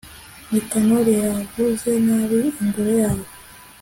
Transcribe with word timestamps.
nikanori 0.49 1.11
yavuze 1.25 1.89
nabi 2.05 2.39
ingoro 2.61 2.91
yawe 3.01 3.25